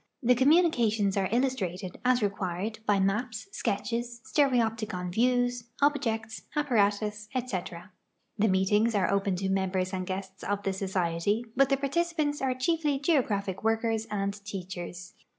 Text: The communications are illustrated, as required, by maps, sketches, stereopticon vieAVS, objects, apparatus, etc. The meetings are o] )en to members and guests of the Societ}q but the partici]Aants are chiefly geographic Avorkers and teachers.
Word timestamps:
The 0.23 0.33
communications 0.33 1.15
are 1.15 1.29
illustrated, 1.31 1.99
as 2.03 2.23
required, 2.23 2.79
by 2.87 2.99
maps, 2.99 3.47
sketches, 3.51 4.19
stereopticon 4.25 5.11
vieAVS, 5.13 5.65
objects, 5.79 6.41
apparatus, 6.55 7.29
etc. 7.35 7.91
The 8.35 8.47
meetings 8.47 8.95
are 8.95 9.13
o] 9.13 9.19
)en 9.19 9.35
to 9.35 9.49
members 9.49 9.93
and 9.93 10.07
guests 10.07 10.43
of 10.43 10.63
the 10.63 10.71
Societ}q 10.71 11.51
but 11.55 11.69
the 11.69 11.77
partici]Aants 11.77 12.41
are 12.41 12.55
chiefly 12.55 12.97
geographic 12.97 13.57
Avorkers 13.59 14.07
and 14.09 14.43
teachers. 14.43 15.13